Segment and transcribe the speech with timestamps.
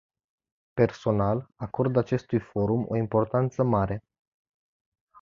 [0.75, 4.03] Personal, acord acestui forum o importanță mare.